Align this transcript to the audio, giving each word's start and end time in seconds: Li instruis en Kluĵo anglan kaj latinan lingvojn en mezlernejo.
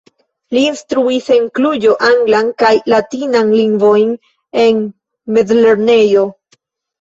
Li 0.55 0.61
instruis 0.67 1.27
en 1.35 1.43
Kluĵo 1.59 1.91
anglan 2.07 2.49
kaj 2.63 2.71
latinan 2.93 3.51
lingvojn 3.59 4.17
en 4.63 4.81
mezlernejo. 5.37 6.27